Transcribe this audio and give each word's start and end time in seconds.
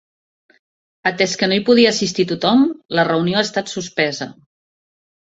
Atès 1.11 1.35
que 1.43 1.51
no 1.51 1.59
hi 1.59 1.63
podia 1.69 1.93
assistir 1.97 2.27
tothom, 2.33 2.65
la 3.01 3.07
reunió 3.13 3.41
ha 3.41 3.47
estat 3.53 3.75
suspesa. 3.79 4.33